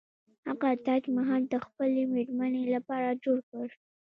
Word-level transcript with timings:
هغه 0.47 0.69
تاج 0.85 1.03
محل 1.15 1.41
د 1.49 1.55
خپلې 1.65 2.01
میرمنې 2.13 2.63
لپاره 2.75 3.19
جوړ 3.23 3.37
کړ. 3.49 3.67